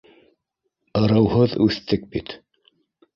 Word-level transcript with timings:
Ырыуһыҙ 1.01 1.53
үҫтек 1.65 2.09
бит 2.17 2.33